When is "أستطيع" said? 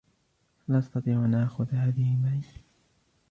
0.75-1.25